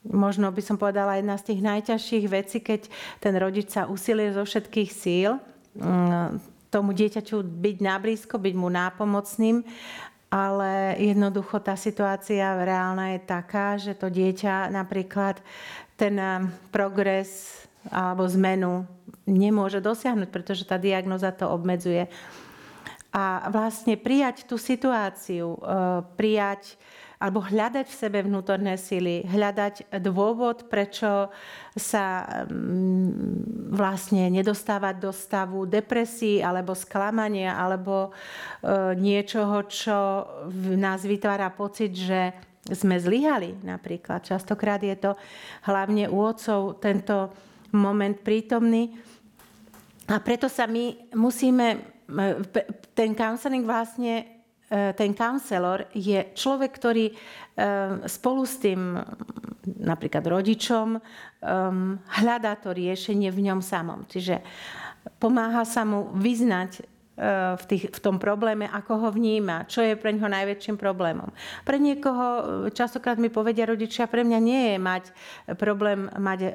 možno 0.03 0.51
by 0.51 0.59
som 0.59 0.75
povedala 0.75 1.15
jedna 1.15 1.39
z 1.39 1.55
tých 1.55 1.61
najťažších 1.63 2.25
vecí, 2.27 2.57
keď 2.59 2.91
ten 3.23 3.33
rodič 3.39 3.71
sa 3.71 3.87
usilie 3.87 4.35
zo 4.35 4.43
všetkých 4.43 4.89
síl 4.91 5.39
tomu 6.73 6.97
dieťaťu 6.97 7.45
byť 7.45 7.77
nablízko, 7.85 8.41
byť 8.41 8.55
mu 8.57 8.73
nápomocným, 8.73 9.61
ale 10.33 10.97
jednoducho 10.97 11.61
tá 11.61 11.77
situácia 11.77 12.57
reálna 12.57 13.13
je 13.13 13.21
taká, 13.21 13.77
že 13.77 13.93
to 13.93 14.09
dieťa 14.09 14.73
napríklad 14.73 15.37
ten 15.93 16.17
eh, 16.17 16.41
progres 16.73 17.61
alebo 17.93 18.25
zmenu 18.25 18.87
nemôže 19.27 19.83
dosiahnuť, 19.83 20.29
pretože 20.33 20.63
tá 20.65 20.79
diagnoza 20.81 21.29
to 21.35 21.51
obmedzuje. 21.51 22.09
A 23.13 23.45
vlastne 23.53 23.93
prijať 23.93 24.49
tú 24.49 24.57
situáciu, 24.57 25.53
eh, 25.61 26.01
prijať 26.17 26.81
alebo 27.23 27.39
hľadať 27.39 27.87
v 27.87 27.99
sebe 28.03 28.19
vnútorné 28.19 28.75
sily, 28.75 29.23
hľadať 29.23 29.95
dôvod, 30.03 30.67
prečo 30.67 31.31
sa 31.71 32.27
mm, 32.43 33.71
vlastne 33.71 34.27
nedostávať 34.27 34.95
do 34.99 35.15
stavu 35.15 35.63
depresí 35.63 36.43
alebo 36.43 36.75
sklamania 36.75 37.55
alebo 37.55 38.11
e, 38.11 38.99
niečoho, 38.99 39.63
čo 39.71 40.27
v 40.51 40.75
nás 40.75 41.07
vytvára 41.07 41.47
pocit, 41.55 41.95
že 41.95 42.35
sme 42.67 42.99
zlyhali 42.99 43.55
napríklad. 43.63 44.27
Častokrát 44.27 44.83
je 44.83 44.95
to 44.99 45.15
hlavne 45.63 46.11
u 46.11 46.19
otcov 46.19 46.83
tento 46.83 47.31
moment 47.71 48.19
prítomný. 48.19 48.99
A 50.11 50.19
preto 50.19 50.51
sa 50.51 50.67
my 50.67 51.15
musíme, 51.15 51.79
ten 52.91 53.15
counseling 53.15 53.63
vlastne 53.63 54.32
ten 54.71 55.11
counselor 55.13 55.85
je 55.93 56.33
človek, 56.33 56.71
ktorý 56.73 57.05
spolu 58.09 58.41
s 58.41 58.57
tým 58.57 58.97
napríklad 59.63 60.25
rodičom 60.25 60.97
hľadá 62.09 62.53
to 62.57 62.73
riešenie 62.73 63.29
v 63.29 63.53
ňom 63.53 63.61
samom. 63.61 64.09
Čiže 64.09 64.41
pomáha 65.21 65.61
sa 65.61 65.85
mu 65.85 66.09
vyznať 66.17 66.81
E, 66.81 66.92
v, 67.13 67.63
tých, 67.69 67.93
v 67.93 67.99
tom 68.01 68.17
probléme, 68.17 68.65
ako 68.65 69.05
ho 69.05 69.09
vníma, 69.13 69.69
čo 69.69 69.85
je 69.85 69.93
pre 69.93 70.17
ňoho 70.17 70.33
najväčším 70.33 70.81
problémom. 70.81 71.29
Pre 71.61 71.77
niekoho, 71.77 72.25
e, 72.25 72.43
častokrát 72.73 73.21
mi 73.21 73.29
povedia 73.29 73.69
rodičia, 73.69 74.09
pre 74.09 74.25
mňa 74.25 74.39
nie 74.41 74.61
je 74.73 74.77
mať 74.81 75.03
problém, 75.61 76.09
mať, 76.09 76.39
e, 76.41 76.51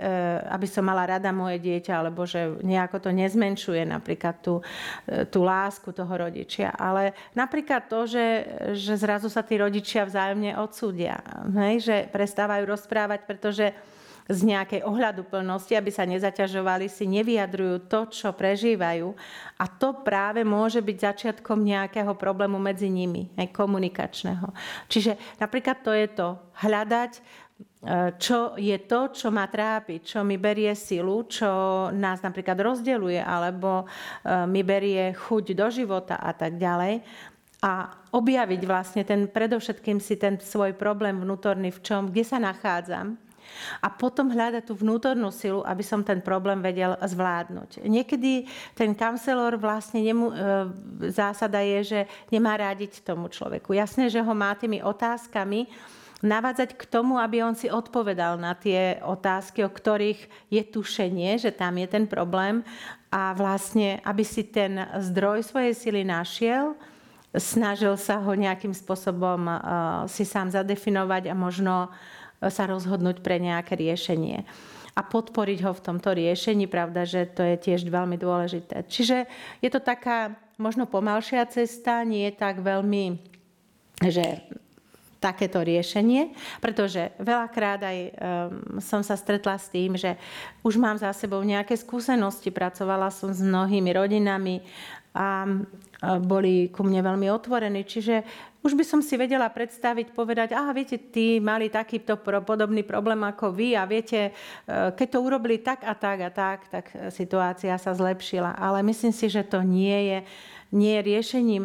aby 0.50 0.67
som 0.67 0.83
mala 0.83 1.07
rada 1.07 1.31
moje 1.31 1.62
dieťa, 1.62 2.03
alebo 2.03 2.27
že 2.27 2.59
nejako 2.67 3.07
to 3.07 3.11
nezmenšuje 3.15 3.87
napríklad 3.87 4.43
tú, 4.43 4.59
tú 5.31 5.47
lásku 5.47 5.95
toho 5.95 6.11
rodičia. 6.11 6.75
Ale 6.75 7.15
napríklad 7.38 7.87
to, 7.87 8.11
že, 8.11 8.27
že 8.75 8.99
zrazu 8.99 9.31
sa 9.31 9.47
tí 9.47 9.62
rodičia 9.62 10.03
vzájomne 10.11 10.59
odsúdia, 10.59 11.23
hej? 11.55 11.87
že 11.87 11.97
prestávajú 12.11 12.67
rozprávať, 12.67 13.21
pretože 13.31 13.71
z 14.29 14.41
nejakej 14.45 14.85
ohľaduplnosti, 14.85 15.73
aby 15.73 15.89
sa 15.89 16.05
nezaťažovali, 16.05 16.85
si 16.93 17.09
nevyjadrujú 17.09 17.89
to, 17.89 18.13
čo 18.13 18.37
prežívajú. 18.37 19.17
A 19.57 19.65
to 19.65 20.05
práve 20.05 20.45
môže 20.45 20.85
byť 20.85 20.97
začiatkom 21.01 21.65
nejakého 21.65 22.13
problému 22.13 22.61
medzi 22.61 22.93
nimi, 22.93 23.33
aj 23.41 23.49
komunikačného. 23.57 24.53
Čiže 24.93 25.41
napríklad 25.41 25.81
to 25.81 25.97
je 25.97 26.09
to 26.13 26.29
hľadať 26.61 27.13
e, 27.17 27.21
čo 28.21 28.53
je 28.61 28.77
to, 28.85 29.01
čo 29.17 29.33
ma 29.33 29.49
trápi, 29.49 30.05
čo 30.05 30.21
mi 30.21 30.37
berie 30.37 30.77
silu, 30.77 31.25
čo 31.25 31.49
nás 31.97 32.21
napríklad 32.21 32.61
rozdeluje, 32.61 33.25
alebo 33.25 33.89
e, 33.89 34.45
mi 34.45 34.61
berie 34.61 35.17
chuť 35.17 35.57
do 35.57 35.73
života 35.73 36.21
a 36.21 36.37
tak 36.37 36.61
ďalej. 36.61 37.01
A 37.65 37.91
objaviť 38.13 38.63
vlastne 38.69 39.03
ten, 39.09 39.25
predovšetkým 39.25 39.99
si 40.05 40.21
ten 40.21 40.37
svoj 40.37 40.77
problém 40.77 41.17
vnútorný 41.17 41.73
v 41.73 41.81
čom, 41.81 42.13
kde 42.13 42.29
sa 42.29 42.37
nachádzam 42.37 43.19
a 43.81 43.88
potom 43.88 44.31
hľadať 44.31 44.69
tú 44.69 44.75
vnútornú 44.78 45.31
silu, 45.31 45.64
aby 45.64 45.85
som 45.85 46.05
ten 46.05 46.23
problém 46.23 46.61
vedel 46.61 46.95
zvládnuť. 46.99 47.85
Niekedy 47.85 48.49
ten 48.75 48.93
kancelor 48.93 49.57
vlastne 49.61 50.00
nemu, 50.02 50.26
e, 50.28 50.35
zásada 51.12 51.61
je, 51.62 51.81
že 51.85 52.00
nemá 52.33 52.57
rádiť 52.59 53.02
tomu 53.05 53.31
človeku. 53.31 53.76
Jasné, 53.76 54.09
že 54.09 54.23
ho 54.23 54.35
má 54.35 54.52
tými 54.57 54.81
otázkami, 54.83 55.69
navádzať 56.19 56.75
k 56.75 56.83
tomu, 56.90 57.14
aby 57.14 57.47
on 57.47 57.55
si 57.55 57.71
odpovedal 57.71 58.43
na 58.43 58.55
tie 58.59 58.99
otázky, 59.07 59.62
o 59.62 59.71
ktorých 59.71 60.50
je 60.50 60.62
tušenie, 60.67 61.38
že 61.38 61.55
tam 61.55 61.78
je 61.78 61.87
ten 61.87 62.11
problém 62.11 62.67
a 63.09 63.33
vlastne, 63.33 64.02
aby 64.02 64.26
si 64.26 64.45
ten 64.45 64.83
zdroj 64.99 65.47
svojej 65.47 65.75
sily 65.78 66.02
našiel, 66.02 66.75
snažil 67.33 67.95
sa 67.95 68.19
ho 68.19 68.33
nejakým 68.35 68.75
spôsobom 68.75 69.47
uh, 69.47 69.59
si 70.11 70.26
sám 70.26 70.50
zadefinovať 70.50 71.31
a 71.31 71.35
možno 71.37 71.93
sa 72.47 72.71
rozhodnúť 72.71 73.18
pre 73.18 73.42
nejaké 73.42 73.75
riešenie 73.75 74.47
a 74.99 75.00
podporiť 75.07 75.59
ho 75.62 75.73
v 75.75 75.85
tomto 75.85 76.11
riešení. 76.11 76.66
Pravda, 76.66 77.07
že 77.07 77.26
to 77.30 77.42
je 77.47 77.54
tiež 77.59 77.87
veľmi 77.87 78.18
dôležité. 78.18 78.87
Čiže 78.87 79.30
je 79.62 79.71
to 79.71 79.78
taká 79.78 80.35
možno 80.59 80.90
pomalšia 80.90 81.47
cesta, 81.47 82.02
nie 82.02 82.26
je 82.30 82.35
tak 82.35 82.59
veľmi, 82.62 83.18
že 84.02 84.42
takéto 85.19 85.59
riešenie, 85.63 86.31
pretože 86.63 87.11
veľakrát 87.19 87.83
aj 87.83 87.99
um, 87.99 88.13
som 88.79 89.03
sa 89.03 89.19
stretla 89.19 89.59
s 89.59 89.67
tým, 89.71 89.99
že 89.99 90.15
už 90.63 90.79
mám 90.79 90.95
za 90.99 91.11
sebou 91.11 91.43
nejaké 91.43 91.75
skúsenosti, 91.75 92.55
pracovala 92.55 93.11
som 93.11 93.35
s 93.35 93.43
mnohými 93.43 93.91
rodinami 93.95 94.63
a 95.19 95.51
boli 96.23 96.71
ku 96.71 96.87
mne 96.87 97.03
veľmi 97.03 97.27
otvorení. 97.27 97.83
Čiže 97.83 98.23
už 98.63 98.79
by 98.79 98.85
som 98.87 99.01
si 99.03 99.19
vedela 99.19 99.51
predstaviť, 99.51 100.15
povedať, 100.15 100.55
aha, 100.55 100.71
viete, 100.71 100.95
tí 100.99 101.43
mali 101.43 101.71
takýto 101.71 102.19
podobný 102.23 102.87
problém 102.87 103.19
ako 103.27 103.51
vy 103.51 103.75
a 103.75 103.83
viete, 103.87 104.31
e, 104.31 104.33
keď 104.69 105.07
to 105.11 105.19
urobili 105.19 105.59
tak 105.59 105.83
a 105.83 105.95
tak 105.95 106.19
a 106.23 106.31
tak, 106.31 106.59
tak 106.71 106.85
situácia 107.11 107.75
sa 107.79 107.95
zlepšila. 107.95 108.55
Ale 108.55 108.83
myslím 108.87 109.11
si, 109.11 109.27
že 109.27 109.42
to 109.42 109.62
nie 109.62 110.14
je, 110.14 110.19
nie 110.71 110.95
je 110.99 111.07
riešením 111.07 111.64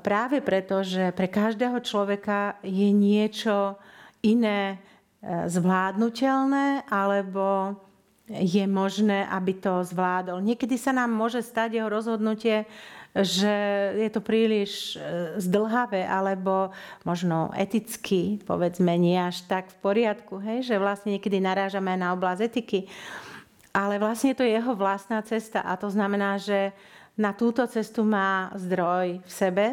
práve 0.00 0.40
preto, 0.40 0.80
že 0.80 1.12
pre 1.12 1.28
každého 1.28 1.82
človeka 1.84 2.56
je 2.64 2.88
niečo 2.94 3.76
iné 4.24 4.76
e, 5.20 5.46
zvládnutelné 5.50 6.86
alebo 6.88 7.76
je 8.30 8.64
možné, 8.64 9.28
aby 9.28 9.52
to 9.58 9.84
zvládol. 9.84 10.40
Niekedy 10.40 10.78
sa 10.78 10.94
nám 10.94 11.12
môže 11.12 11.42
stať 11.44 11.82
jeho 11.82 11.90
rozhodnutie 11.90 12.64
že 13.12 13.54
je 14.00 14.08
to 14.08 14.24
príliš 14.24 14.96
e, 14.96 15.36
zdlhavé 15.36 16.08
alebo 16.08 16.72
možno 17.04 17.52
eticky, 17.52 18.40
povedzme, 18.48 18.96
nie 18.96 19.20
až 19.20 19.44
tak 19.44 19.68
v 19.68 19.76
poriadku, 19.84 20.40
hej? 20.40 20.64
že 20.64 20.80
vlastne 20.80 21.20
niekedy 21.20 21.36
narážame 21.36 21.92
na 21.92 22.16
oblasť 22.16 22.40
etiky. 22.40 22.88
Ale 23.72 24.00
vlastne 24.00 24.32
to 24.32 24.44
je 24.44 24.56
jeho 24.56 24.72
vlastná 24.72 25.20
cesta 25.20 25.60
a 25.60 25.76
to 25.76 25.92
znamená, 25.92 26.40
že 26.40 26.72
na 27.16 27.36
túto 27.36 27.64
cestu 27.68 28.04
má 28.04 28.52
zdroj 28.56 29.20
v 29.20 29.30
sebe 29.30 29.66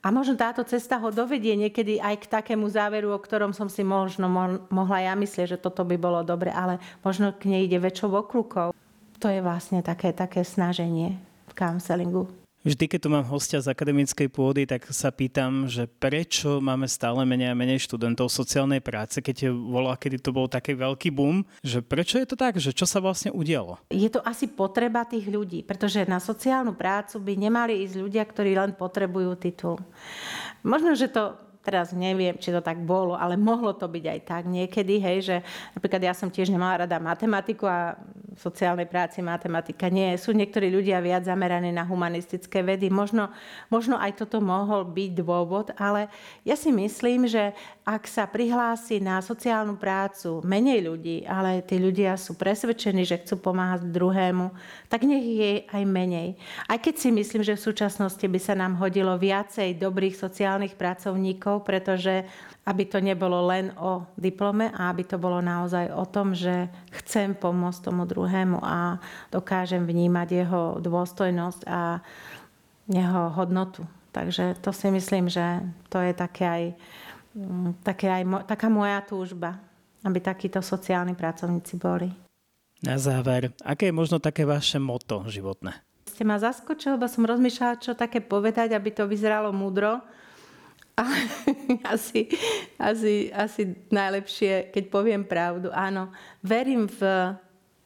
a 0.00 0.08
možno 0.08 0.32
táto 0.32 0.64
cesta 0.64 0.96
ho 0.96 1.12
dovedie 1.12 1.52
niekedy 1.54 2.00
aj 2.00 2.24
k 2.24 2.30
takému 2.40 2.64
záveru, 2.72 3.12
o 3.12 3.20
ktorom 3.20 3.52
som 3.52 3.68
si 3.68 3.84
možno 3.84 4.32
mohla 4.72 4.98
ja 5.04 5.12
myslieť, 5.12 5.56
že 5.56 5.62
toto 5.62 5.84
by 5.84 6.00
bolo 6.00 6.24
dobre, 6.24 6.48
ale 6.48 6.80
možno 7.04 7.36
k 7.36 7.52
nej 7.52 7.68
ide 7.68 7.76
väčšou 7.76 8.08
okľukou. 8.08 8.72
To 9.20 9.26
je 9.28 9.44
vlastne 9.44 9.84
také, 9.84 10.16
také 10.16 10.40
snaženie 10.40 11.20
v 11.44 11.52
counselingu. 11.52 12.39
Vždy, 12.60 12.92
keď 12.92 13.00
tu 13.00 13.08
mám 13.08 13.24
hostia 13.24 13.56
z 13.56 13.72
akademickej 13.72 14.28
pôdy, 14.28 14.68
tak 14.68 14.84
sa 14.92 15.08
pýtam, 15.08 15.64
že 15.64 15.88
prečo 15.88 16.60
máme 16.60 16.84
stále 16.84 17.24
menej 17.24 17.52
a 17.52 17.56
menej 17.56 17.80
študentov 17.88 18.28
sociálnej 18.28 18.84
práce, 18.84 19.16
keď 19.24 19.48
je 19.48 19.50
volá, 19.50 19.96
kedy 19.96 20.20
to 20.20 20.28
bol 20.28 20.44
taký 20.44 20.76
veľký 20.76 21.08
boom, 21.08 21.40
že 21.64 21.80
prečo 21.80 22.20
je 22.20 22.28
to 22.28 22.36
tak, 22.36 22.60
že 22.60 22.76
čo 22.76 22.84
sa 22.84 23.00
vlastne 23.00 23.32
udialo? 23.32 23.80
Je 23.88 24.12
to 24.12 24.20
asi 24.20 24.44
potreba 24.44 25.08
tých 25.08 25.24
ľudí, 25.24 25.64
pretože 25.64 26.04
na 26.04 26.20
sociálnu 26.20 26.76
prácu 26.76 27.16
by 27.16 27.32
nemali 27.32 27.80
ísť 27.80 27.96
ľudia, 27.96 28.28
ktorí 28.28 28.52
len 28.52 28.76
potrebujú 28.76 29.40
titul. 29.40 29.80
Možno, 30.60 30.92
že 30.92 31.08
to 31.08 31.49
teraz 31.60 31.92
neviem, 31.92 32.36
či 32.40 32.52
to 32.52 32.64
tak 32.64 32.80
bolo, 32.80 33.12
ale 33.12 33.36
mohlo 33.36 33.76
to 33.76 33.84
byť 33.84 34.04
aj 34.04 34.20
tak 34.24 34.42
niekedy, 34.48 34.96
hej, 34.96 35.18
že 35.20 35.36
napríklad 35.76 36.00
ja 36.00 36.14
som 36.16 36.32
tiež 36.32 36.48
nemala 36.48 36.84
rada 36.84 36.96
matematiku 36.96 37.68
a 37.68 38.00
v 38.30 38.38
sociálnej 38.40 38.88
práci 38.88 39.20
matematika 39.20 39.92
nie. 39.92 40.16
Sú 40.16 40.32
niektorí 40.32 40.72
ľudia 40.72 41.02
viac 41.02 41.26
zameraní 41.26 41.74
na 41.74 41.84
humanistické 41.84 42.62
vedy. 42.64 42.88
Možno, 42.88 43.28
možno 43.68 44.00
aj 44.00 44.22
toto 44.22 44.40
mohol 44.40 44.86
byť 44.86 45.10
dôvod, 45.18 45.66
ale 45.76 46.08
ja 46.46 46.56
si 46.56 46.72
myslím, 46.72 47.28
že 47.28 47.52
ak 47.84 48.06
sa 48.06 48.24
prihlási 48.24 49.02
na 49.02 49.18
sociálnu 49.18 49.74
prácu 49.74 50.40
menej 50.46 50.86
ľudí, 50.86 51.26
ale 51.26 51.60
tí 51.66 51.76
ľudia 51.76 52.14
sú 52.14 52.38
presvedčení, 52.38 53.02
že 53.02 53.18
chcú 53.20 53.50
pomáhať 53.50 53.90
druhému, 53.90 54.54
tak 54.86 55.02
nech 55.04 55.26
je 55.26 55.52
aj 55.66 55.82
menej. 55.84 56.38
Aj 56.70 56.78
keď 56.78 56.94
si 57.02 57.08
myslím, 57.10 57.42
že 57.42 57.58
v 57.58 57.66
súčasnosti 57.66 58.22
by 58.22 58.40
sa 58.40 58.54
nám 58.54 58.78
hodilo 58.78 59.18
viacej 59.18 59.74
dobrých 59.74 60.14
sociálnych 60.14 60.78
pracovníkov, 60.78 61.59
pretože 61.60 62.26
aby 62.66 62.84
to 62.84 63.00
nebolo 63.00 63.46
len 63.48 63.72
o 63.80 64.04
diplome 64.16 64.68
a 64.72 64.92
aby 64.92 65.04
to 65.04 65.16
bolo 65.16 65.40
naozaj 65.40 65.88
o 65.92 66.04
tom, 66.04 66.36
že 66.36 66.68
chcem 67.02 67.32
pomôcť 67.32 67.80
tomu 67.88 68.04
druhému 68.04 68.60
a 68.60 69.00
dokážem 69.32 69.84
vnímať 69.84 70.28
jeho 70.44 70.62
dôstojnosť 70.82 71.60
a 71.68 72.04
jeho 72.90 73.22
hodnotu. 73.38 73.86
Takže 74.10 74.58
to 74.58 74.74
si 74.74 74.90
myslím, 74.90 75.30
že 75.30 75.62
to 75.86 76.02
je 76.02 76.12
také 76.12 76.44
aj, 76.44 76.64
mm, 77.38 77.86
také 77.86 78.10
aj 78.10 78.22
taká 78.50 78.66
moja 78.66 78.98
túžba, 79.06 79.62
aby 80.02 80.18
takíto 80.18 80.58
sociálni 80.58 81.14
pracovníci 81.14 81.78
boli. 81.78 82.10
Na 82.80 82.96
záver, 82.96 83.52
aké 83.60 83.92
je 83.92 83.94
možno 83.94 84.16
také 84.18 84.48
vaše 84.48 84.80
moto 84.80 85.22
životné? 85.28 85.84
Ste 86.08 86.24
ma 86.24 86.40
zaskočili, 86.40 86.96
lebo 86.96 87.06
som 87.06 87.28
rozmýšľala, 87.28 87.80
čo 87.80 87.92
také 87.92 88.24
povedať, 88.24 88.72
aby 88.72 88.90
to 88.90 89.04
vyzeralo 89.04 89.52
múdro. 89.52 90.00
asi, 91.94 92.28
asi, 92.76 93.32
asi 93.32 93.62
najlepšie, 93.88 94.74
keď 94.74 94.84
poviem 94.92 95.22
pravdu. 95.24 95.72
Áno, 95.72 96.12
verím 96.44 96.88
v 96.88 97.00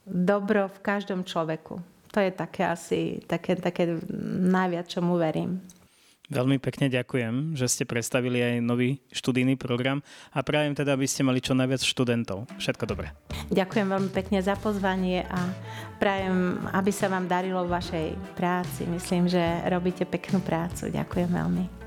dobro 0.04 0.68
v 0.68 0.78
každom 0.82 1.24
človeku. 1.24 1.80
To 2.14 2.18
je 2.22 2.30
také 2.30 2.62
asi 2.62 3.18
také, 3.26 3.58
také 3.58 3.98
najviac, 4.46 4.86
čomu 4.86 5.18
verím. 5.18 5.58
Veľmi 6.24 6.56
pekne 6.56 6.88
ďakujem, 6.88 7.52
že 7.52 7.68
ste 7.68 7.84
predstavili 7.84 8.40
aj 8.40 8.64
nový 8.64 8.96
študijný 9.12 9.60
program 9.60 10.00
a 10.32 10.40
prajem 10.40 10.72
teda, 10.72 10.96
aby 10.96 11.04
ste 11.04 11.20
mali 11.20 11.44
čo 11.44 11.52
najviac 11.52 11.84
študentov. 11.84 12.48
Všetko 12.56 12.84
dobré. 12.88 13.12
Ďakujem 13.52 13.86
veľmi 13.92 14.10
pekne 14.10 14.40
za 14.40 14.56
pozvanie 14.56 15.28
a 15.28 15.52
prajem, 16.00 16.64
aby 16.72 16.88
sa 16.88 17.12
vám 17.12 17.28
darilo 17.28 17.68
v 17.68 17.76
vašej 17.76 18.06
práci. 18.40 18.88
Myslím, 18.88 19.28
že 19.28 19.42
robíte 19.68 20.08
peknú 20.08 20.40
prácu. 20.40 20.88
Ďakujem 20.88 21.28
veľmi. 21.28 21.83